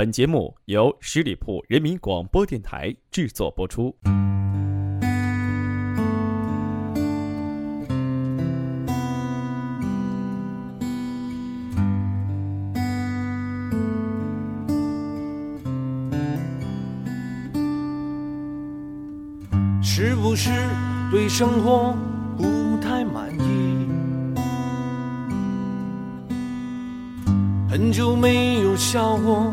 [0.00, 3.94] 本节目由十里铺人民广播电台制作播出。
[19.82, 20.48] 是不是
[21.10, 21.94] 对生活
[22.38, 23.86] 不太满意？
[27.68, 29.52] 很久没有笑过，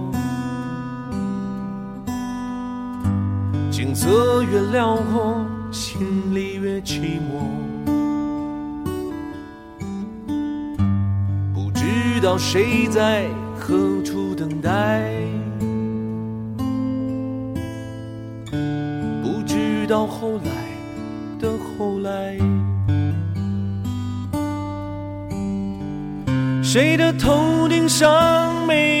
[3.93, 7.43] 景色越辽阔，心里越寂寞。
[11.53, 13.25] 不知道谁在
[13.59, 15.01] 何处等待，
[19.21, 20.51] 不知道后来
[21.37, 22.37] 的后来。
[26.63, 29.00] 谁的头顶上没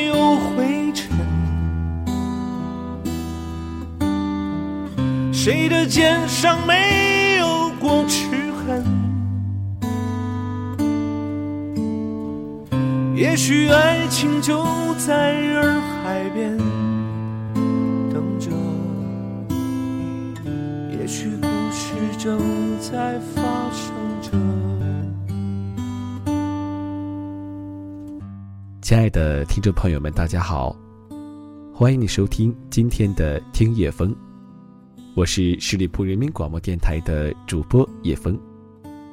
[5.43, 8.85] 谁的肩上没有过齿痕？
[13.15, 14.63] 也许爱情就
[14.99, 16.55] 在洱海边
[18.13, 18.51] 等着，
[20.91, 22.37] 也许故事正
[22.79, 24.29] 在发生着。
[28.83, 30.75] 亲爱的听众朋友们，大家好，
[31.73, 34.15] 欢迎你收听今天的听夜风，
[35.13, 38.39] 我是十里铺人民广播电台的主播叶峰。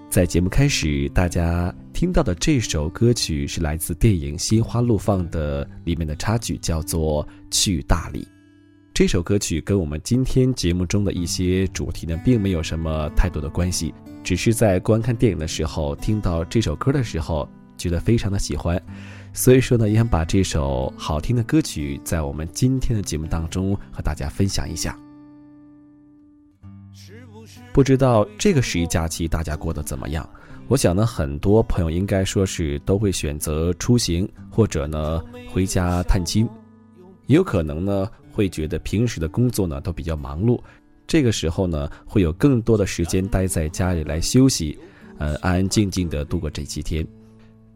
[0.09, 8.23] 在节目开始，大家听到的这首歌曲是来自电影《心花怒放》的里面的插曲，叫做《去大理》。
[8.95, 13.93] 这首歌曲跟我们今天节目中的一些主题呢，并没有什么太多的关系，
[14.23, 18.81] 只是在观看电影的时候听到这首歌的时候，觉得非常的喜欢。
[19.33, 24.97] 所以说呢，也想把这首好听的歌曲在我们今天的节目当中和大家分享一下。
[27.73, 30.29] 不知道这个十一假期大家过得怎么样？
[30.67, 36.49] 我想呢，很多朋友应该说是都会选择出行，或者呢回家探亲，
[37.27, 40.61] 也有可能呢会觉得平时的工作呢都比较忙碌，
[41.07, 44.79] 这个时候呢会有更多的时间待在家里来休息，
[45.19, 47.07] 呃，安安静静的度过这七天。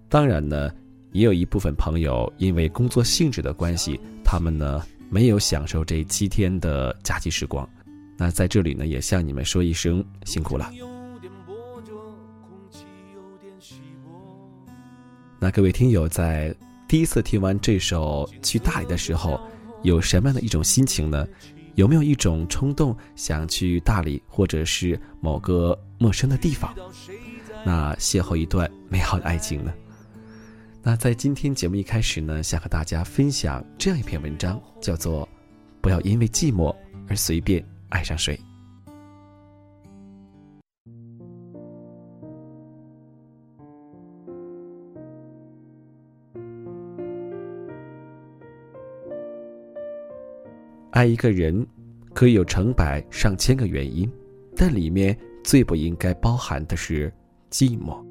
[0.08, 0.70] 当然呢。
[1.14, 7.68] 也有一部分朋友因为工作性质的关系，他们呢没有享受这七天的假期时光。
[8.16, 10.70] 那在这里呢，也向你们说一声辛苦了。
[15.40, 16.54] 那各位听友在
[16.86, 19.40] 第一次听完这首《去大理》的时候，
[19.82, 21.26] 有什么样的一种心情呢？
[21.74, 26.72] 有没有一种冲动想去大理，或者是某个陌生的地方，
[27.64, 29.72] 那邂逅一段美好的爱情呢？
[30.82, 35.26] 那在今天节目一开始呢，想和大家分享这样一篇文章，叫做
[35.80, 36.76] 《不要因为寂寞
[37.08, 38.34] 而随便爱上谁》。
[50.90, 51.66] 爱一个人，
[52.14, 54.10] 可以有成百上千个原因，
[54.56, 57.12] 但里面最不应该包含的是
[57.50, 58.02] 寂寞。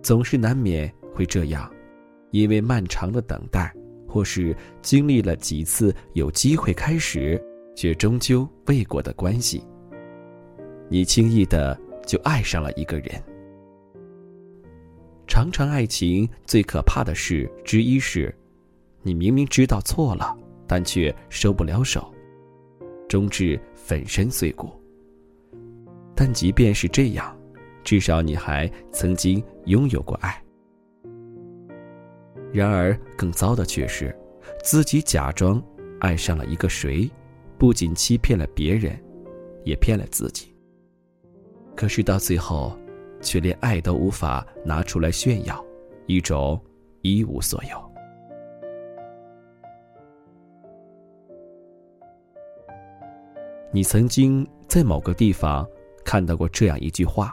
[0.00, 0.90] 总是难免。
[1.14, 1.70] 会这样，
[2.30, 3.70] 因为漫长的等待，
[4.08, 7.38] 或是经历了几次有机会开始，
[7.74, 9.64] 却终究未果的关系，
[10.88, 13.22] 你轻易的就爱上了一个人。
[15.26, 18.34] 常常爱情最可怕的事之一是，
[19.02, 20.36] 你明明知道错了，
[20.66, 22.12] 但却收不了手，
[23.08, 24.70] 终至粉身碎骨。
[26.14, 27.34] 但即便是这样，
[27.82, 30.40] 至少你还曾经拥有过爱。
[32.52, 34.14] 然而，更糟的却是，
[34.62, 35.62] 自己假装
[36.00, 37.10] 爱上了一个谁，
[37.62, 39.00] 不仅欺骗了别人，
[39.62, 40.52] 也骗了自己。
[41.76, 42.76] 可是到最后，
[43.20, 45.64] 却连爱都无法拿出来炫耀，
[46.06, 46.60] 一种
[47.02, 47.92] 一无所有。
[53.70, 55.64] 你曾经在某个地方
[56.04, 57.32] 看到过这样一句话：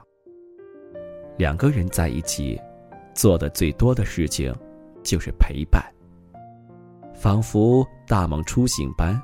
[1.39, 2.61] 两个人在一起，
[3.15, 4.53] 做的最多的事情，
[5.01, 5.83] 就是陪伴。
[7.15, 9.19] 仿佛大梦初醒般，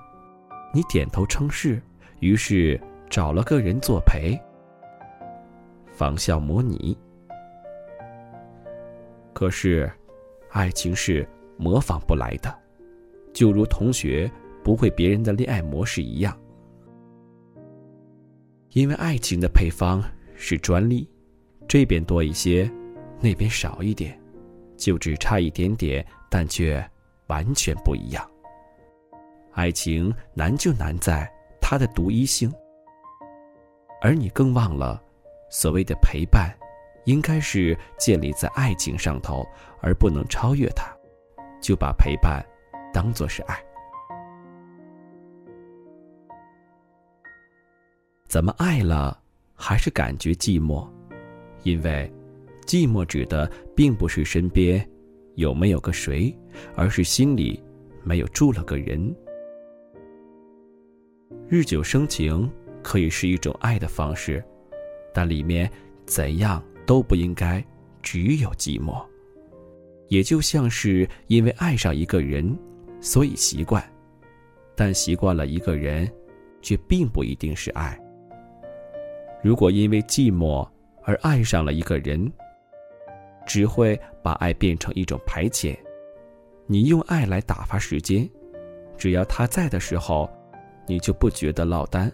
[0.76, 1.82] 你点头称是，
[2.20, 2.78] 于是
[3.10, 4.38] 找了个人作陪。
[5.90, 6.98] 仿效模拟。
[9.32, 9.90] 可是，
[10.50, 11.26] 爱情是
[11.56, 12.54] 模仿不来的，
[13.32, 14.30] 就如同学
[14.66, 16.38] 不会别人的恋爱模式一样。
[18.72, 20.04] 因为爱情的配方
[20.36, 21.10] 是专利，
[21.70, 22.70] 这边多一些，
[23.22, 24.20] 那边少一点，
[24.76, 26.86] 就只差一点点，但却
[27.28, 28.30] 完全不一样。
[29.56, 31.32] 爱情难就难在
[31.62, 32.54] 它的独一性，
[34.02, 35.02] 而你更忘了。
[35.50, 36.54] 所谓的陪伴，
[37.06, 39.48] 应该是建立在爱情上头，
[39.82, 40.94] 而不能超越它。
[41.62, 42.46] 就把陪伴
[42.94, 43.58] 当作是爱。
[48.28, 49.18] 怎么爱了
[49.56, 50.88] 还是感觉寂寞？
[51.64, 52.12] 因为
[52.68, 54.86] 寂寞指的并不是身边
[55.36, 56.38] 有没有个谁，
[56.76, 57.64] 而是心里
[58.04, 59.16] 没有住了个人。
[61.48, 62.52] 日久生情
[62.82, 64.44] 可以是一种爱的方式。
[65.14, 65.72] 但里面
[66.06, 67.64] 怎样都不应该
[68.02, 69.02] 只有寂寞，
[70.10, 72.54] 也就像是因为爱上一个人，
[73.00, 73.82] 所以习惯，
[74.76, 76.12] 但习惯了一个人，
[76.62, 77.98] 却并不一定是爱。
[79.42, 80.68] 如果因为寂寞
[81.04, 82.30] 而爱上了一个人，
[83.46, 85.78] 只会把爱变成一种排遣。
[86.68, 88.30] 你用爱来打发时间，
[88.98, 90.30] 只要他在的时候，
[90.88, 92.12] 你就不觉得落单，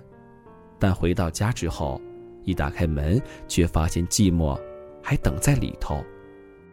[0.80, 2.02] 但回到家之后。
[2.44, 4.60] 一打开门，却发现寂寞
[5.00, 6.04] 还等在里头，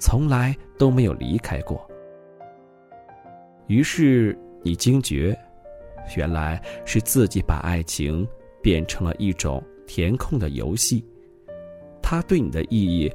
[0.00, 1.86] 从来都没有离开过。
[3.66, 5.38] 于是你惊觉，
[6.16, 8.26] 原来是自己把爱情
[8.62, 11.04] 变成了一种填空的游戏，
[12.00, 13.12] 它对你的意义，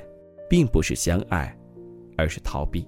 [0.48, 1.58] 并不是相爱，
[2.16, 2.88] 而是逃避。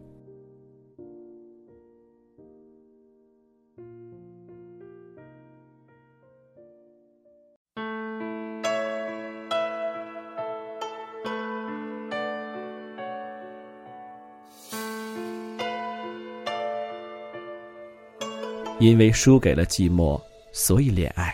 [18.80, 21.32] 因为输给了寂寞，所以恋爱；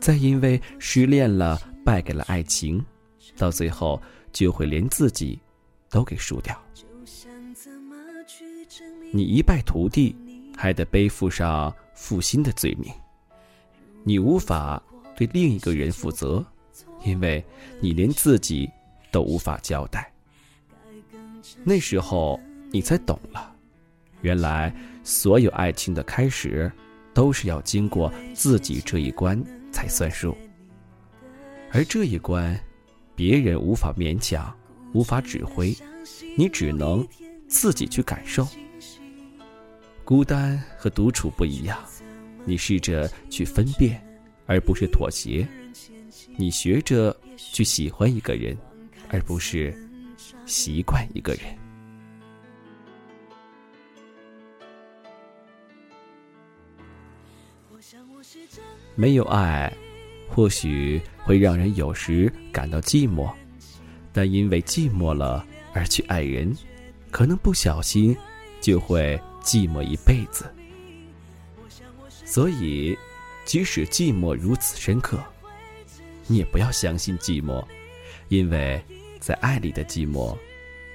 [0.00, 2.84] 再因为失恋了，败给了爱情，
[3.36, 4.00] 到最后
[4.32, 5.38] 就会连自己
[5.88, 6.60] 都给输掉。
[9.12, 10.14] 你一败涂地，
[10.56, 12.92] 还得背负上负心的罪名。
[14.02, 14.82] 你无法
[15.16, 16.44] 对另一个人负责，
[17.04, 17.42] 因为
[17.80, 18.68] 你连自己
[19.12, 20.12] 都无法交代。
[21.62, 22.38] 那时候
[22.72, 23.55] 你才懂了。
[24.22, 24.74] 原来，
[25.04, 26.70] 所有爱情的开始，
[27.14, 30.36] 都是要经过自己这一关才算数。
[31.72, 32.58] 而这一关，
[33.14, 34.54] 别人无法勉强，
[34.92, 35.76] 无法指挥，
[36.36, 37.06] 你只能
[37.48, 38.46] 自己去感受。
[40.04, 41.78] 孤单和独处不一样，
[42.44, 44.00] 你试着去分辨，
[44.46, 45.44] 而不是妥协；
[46.36, 48.56] 你学着去喜欢一个人，
[49.08, 49.74] 而不是
[50.46, 51.42] 习惯一个人。
[58.94, 59.72] 没有爱，
[60.28, 63.32] 或许会让人有时感到寂寞，
[64.12, 66.56] 但因为寂寞了而去爱人，
[67.10, 68.16] 可能不小心
[68.60, 70.52] 就会寂寞一辈子。
[72.24, 72.98] 所以，
[73.44, 75.22] 即使寂寞如此深刻，
[76.26, 77.64] 你也不要相信寂寞，
[78.28, 78.82] 因为
[79.20, 80.36] 在爱里的寂寞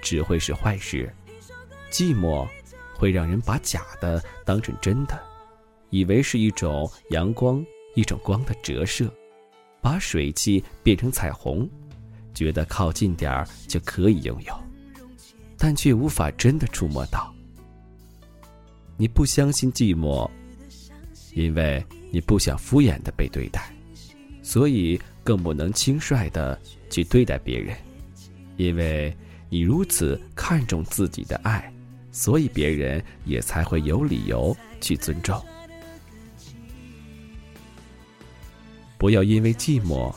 [0.01, 1.13] 只会是坏事。
[1.89, 2.47] 寂寞
[2.93, 5.30] 会让人把假的当成真的。
[5.91, 7.63] 以为是一种阳光，
[7.95, 9.13] 一种光的折射，
[9.81, 11.69] 把水汽变成彩虹，
[12.33, 14.53] 觉得靠近点儿就可以拥有，
[15.57, 17.31] 但却无法真的触摸到。
[18.97, 20.29] 你不相信寂寞，
[21.33, 23.73] 因为你不想敷衍的被对待，
[24.41, 26.57] 所以更不能轻率的
[26.89, 27.75] 去对待别人，
[28.55, 29.15] 因为
[29.49, 31.73] 你如此看重自己的爱，
[32.11, 35.43] 所以别人也才会有理由去尊重。
[39.01, 40.13] 不要因为寂寞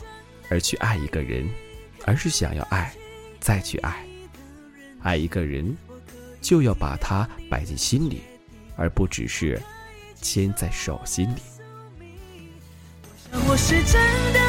[0.51, 1.49] 而去爱一个人，
[2.05, 2.93] 而是想要爱，
[3.41, 4.05] 再去爱。
[5.01, 5.75] 爱一个人，
[6.43, 8.21] 就要把他摆进心里，
[8.77, 9.59] 而不只是
[10.21, 11.41] 牵在手心里。
[13.33, 13.95] 我是真
[14.35, 14.44] 的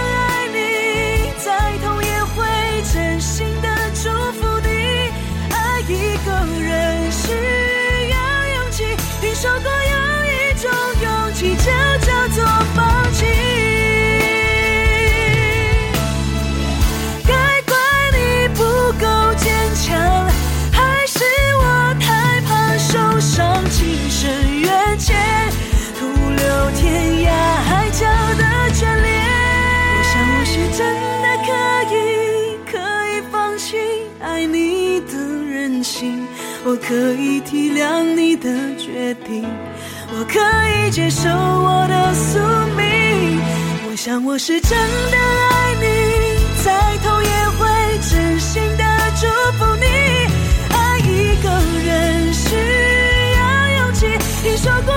[36.67, 39.45] 我可以体谅你的决定，
[40.10, 42.39] 我可以接受我的宿
[42.75, 43.39] 命。
[43.88, 45.86] 我想我是真的爱你，
[46.63, 47.29] 再痛也
[47.60, 47.67] 会
[48.10, 48.84] 真心的
[49.22, 49.27] 祝
[49.60, 49.86] 福你。
[50.74, 51.50] 爱一个
[51.86, 52.55] 人需
[53.36, 53.39] 要
[53.84, 54.07] 勇气，
[54.41, 54.95] 听说过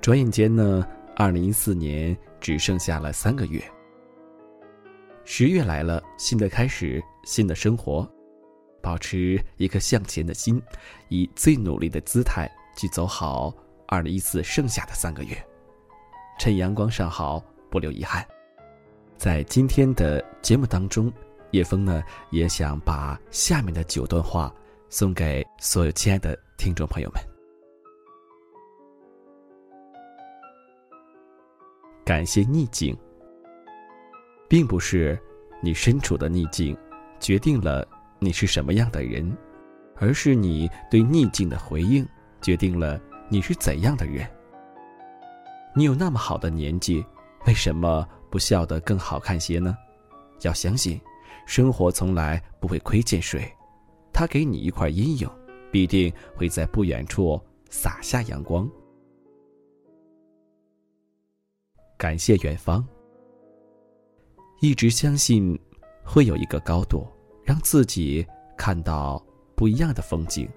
[0.00, 3.62] 转眼间呢，二零一四年只剩下了三个月。
[5.24, 8.10] 十月来了，新的开始，新的生活，
[8.80, 10.60] 保持一颗向前的心，
[11.08, 13.54] 以最努力的姿态去走好
[13.86, 15.36] 二零一四剩下的三个月，
[16.38, 18.26] 趁阳光尚好，不留遗憾。
[19.18, 21.12] 在今天的节目当中，
[21.50, 24.52] 叶枫呢也想把下面的九段话
[24.88, 27.29] 送给所有亲爱的听众朋友们。
[32.10, 32.92] 感谢逆境，
[34.48, 35.16] 并不是
[35.62, 36.76] 你身处的逆境
[37.20, 37.86] 决定了
[38.18, 39.32] 你是什么样的人，
[39.94, 42.04] 而是你对逆境的回应
[42.42, 44.28] 决定了你是怎样的人。
[45.72, 47.06] 你有那么好的年纪，
[47.46, 49.76] 为什么不笑得更好看些呢？
[50.40, 51.00] 要相信，
[51.46, 53.48] 生活从来不会亏欠谁，
[54.12, 55.30] 他给你一块阴影，
[55.70, 58.68] 必定会在不远处洒下阳光。
[62.00, 62.82] 感谢远方，
[64.62, 65.60] 一直相信
[66.02, 67.06] 会有一个高度，
[67.44, 68.26] 让自己
[68.56, 69.22] 看到
[69.54, 70.48] 不一样的风景。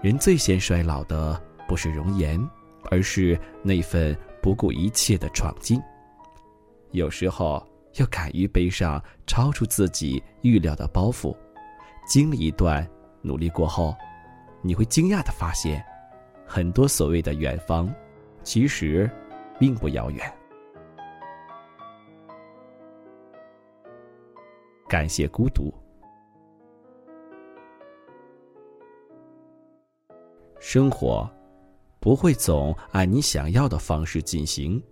[0.00, 2.40] 人最先衰老的不是容颜，
[2.88, 5.82] 而是那份不顾一切的闯劲。
[6.92, 7.60] 有时候
[7.94, 11.36] 要敢于背上超出自己预料的包袱，
[12.06, 12.88] 经历一段
[13.22, 13.92] 努力过后，
[14.60, 15.84] 你会惊讶的发现，
[16.46, 17.92] 很多所谓的远方，
[18.44, 19.10] 其实。
[19.62, 20.34] 并不遥远。
[24.88, 25.72] 感谢孤独。
[30.58, 31.30] 生活
[32.00, 34.82] 不会总按你想要的方式进行，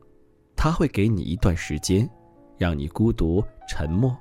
[0.55, 2.09] 它会给你一段时间，
[2.57, 4.17] 让你孤独沉默，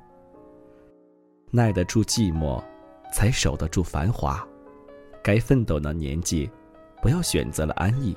[1.52, 2.60] 耐得住寂寞，
[3.12, 4.44] 才守得住繁华。
[5.22, 6.50] 该奋斗的年纪，
[7.00, 8.16] 不要选择了安逸，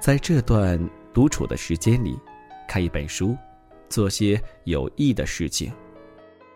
[0.00, 0.76] 在这段。
[1.12, 2.18] 独处的时间里，
[2.68, 3.36] 看一本书，
[3.88, 5.72] 做些有益的事情。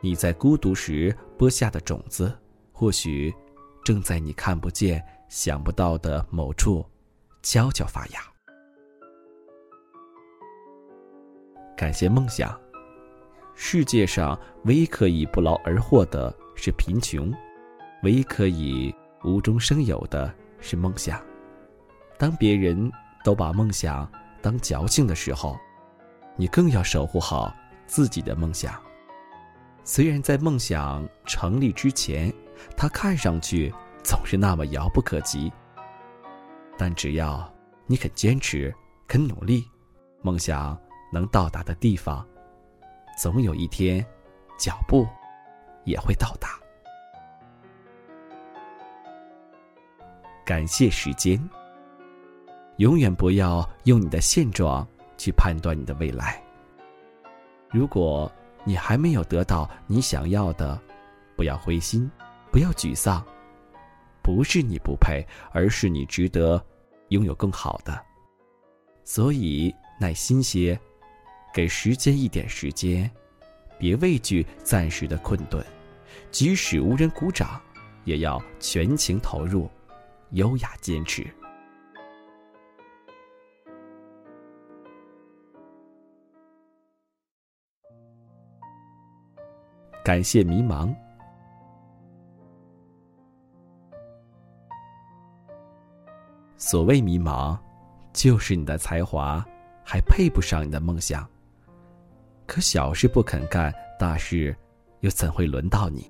[0.00, 2.32] 你在孤独时播下的种子，
[2.72, 3.34] 或许
[3.84, 6.84] 正在你看不见、想不到的某处
[7.42, 8.20] 悄悄发芽。
[11.76, 12.58] 感谢梦想。
[13.54, 17.32] 世界上唯一可以不劳而获的是贫穷，
[18.02, 18.94] 唯一可以
[19.24, 21.18] 无中生有的是梦想。
[22.18, 22.92] 当别人
[23.24, 24.10] 都把梦想，
[24.46, 25.58] 当矫情的时候，
[26.36, 27.52] 你更要守护好
[27.84, 28.80] 自己的梦想。
[29.82, 32.32] 虽然在梦想成立之前，
[32.76, 33.74] 它看上去
[34.04, 35.52] 总是那么遥不可及，
[36.78, 37.52] 但只要
[37.86, 38.72] 你肯坚持、
[39.08, 39.68] 肯努力，
[40.22, 40.80] 梦想
[41.12, 42.24] 能到达的地方，
[43.18, 44.06] 总有一天，
[44.56, 45.08] 脚步
[45.82, 46.50] 也会到达。
[50.44, 51.36] 感谢时间。
[52.78, 56.42] 永远不要用你的现状去判断你的未来。
[57.70, 58.30] 如果
[58.64, 60.78] 你还没有得到你想要的，
[61.36, 62.10] 不要灰心，
[62.50, 63.24] 不要沮丧。
[64.22, 66.62] 不是你不配，而是你值得
[67.08, 67.98] 拥有更好的。
[69.04, 70.78] 所以耐心些，
[71.54, 73.08] 给时间一点时间，
[73.78, 75.64] 别畏惧暂时的困顿，
[76.30, 77.60] 即使无人鼓掌，
[78.04, 79.70] 也要全情投入，
[80.30, 81.24] 优雅坚持。
[90.06, 90.94] 感谢迷茫。
[96.56, 97.58] 所谓迷茫，
[98.12, 99.44] 就是你的才华
[99.84, 101.28] 还配不上你的梦想。
[102.46, 104.56] 可小事不肯干，大事
[105.00, 106.08] 又怎会轮到你？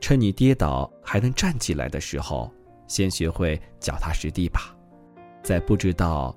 [0.00, 2.50] 趁你跌倒还能站起来的时候，
[2.86, 4.74] 先学会脚踏实地吧。
[5.42, 6.34] 在不知道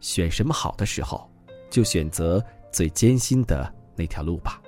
[0.00, 1.30] 选什么好的时候，
[1.68, 2.42] 就选择
[2.72, 4.62] 最艰辛的那条路吧。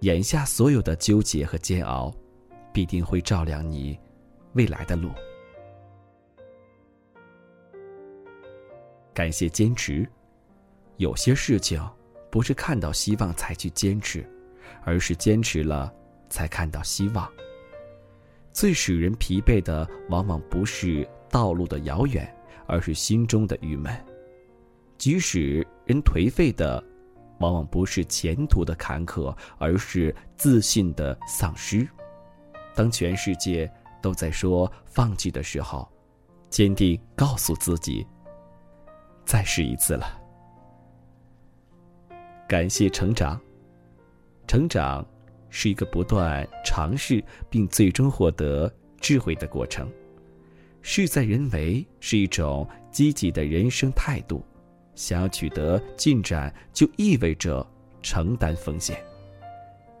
[0.00, 2.14] 眼下所有的纠结和煎熬，
[2.72, 3.98] 必定会照亮你
[4.52, 5.10] 未来的路。
[9.12, 10.08] 感谢坚持，
[10.98, 11.84] 有些事情
[12.30, 14.24] 不是看到希望才去坚持，
[14.84, 15.92] 而是坚持了
[16.30, 17.28] 才看到希望。
[18.52, 22.32] 最使人疲惫的，往往不是道路的遥远，
[22.68, 23.92] 而是心中的郁闷；
[24.96, 26.82] 即使人颓废的。
[27.38, 31.86] 往往不是前途的坎坷，而是自信的丧失。
[32.74, 35.88] 当全世界都在说放弃的时候，
[36.48, 38.06] 坚定告诉自己：
[39.24, 40.20] 再试一次了。
[42.48, 43.40] 感谢成长，
[44.46, 45.04] 成长
[45.50, 49.90] 是一个不断尝试并最终获得智慧的过程。
[50.80, 54.42] 事在人为是一种积极的人生态度。
[54.98, 57.64] 想要取得进展，就意味着
[58.02, 59.00] 承担风险。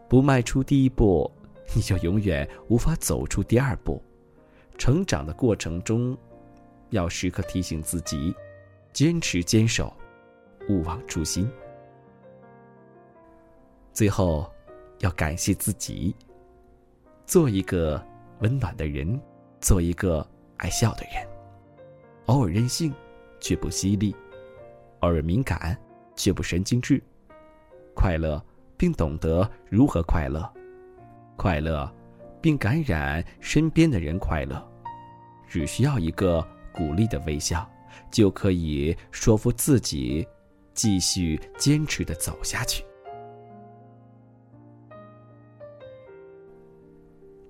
[0.08, 1.30] 不迈出第一步，
[1.72, 4.02] 你就永远无法走出第二步。
[4.76, 6.18] 成长的过程中，
[6.90, 8.34] 要时刻提醒自己，
[8.92, 9.96] 坚持坚守，
[10.68, 11.48] 勿忘初心。
[13.92, 14.52] 最后，
[14.98, 16.12] 要感谢自己，
[17.24, 18.04] 做一个
[18.40, 19.20] 温暖的人，
[19.60, 21.24] 做一个爱笑的人。
[22.26, 22.92] 偶尔任性，
[23.38, 24.12] 却不犀利。
[25.00, 25.78] 偶尔敏感，
[26.16, 26.98] 却不神经质；
[27.94, 28.42] 快乐，
[28.76, 30.42] 并懂得如何快乐；
[31.36, 31.90] 快乐，
[32.40, 34.62] 并感染身边的人快乐。
[35.48, 37.68] 只需要一个鼓励的微笑，
[38.10, 40.26] 就可以说服自己
[40.74, 42.84] 继续坚持的走下去。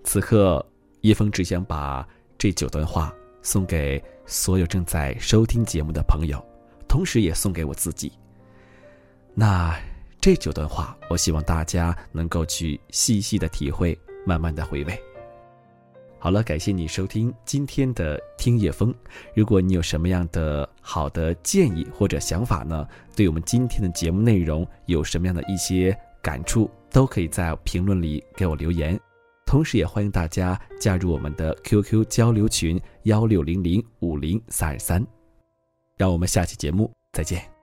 [0.05, 0.65] 此刻，
[1.01, 2.07] 叶枫只想把
[2.39, 6.43] 这九段话送给所有正在收听节目的朋友。
[6.89, 8.13] 同时也送给我自己。
[9.35, 9.79] 那
[10.21, 13.97] 这九段话，我希望大家能够去细细的体会，
[14.27, 15.01] 慢慢的回味。
[16.19, 18.93] 好了，感谢你收听今天的听夜风。
[19.37, 22.89] 如果你有什么样的好的建议或者想法呢？
[23.15, 28.99] 对我们今天的节目内容有什么样的一些感触，都可以在评论里给我留言。
[29.47, 35.18] 同时也欢迎大家加入我们的 QQ 交流群幺六零零五零三二三。
[35.99, 37.58] 让我们下期节目再见。